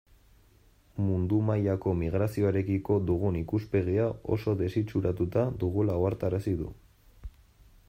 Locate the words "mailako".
1.49-1.93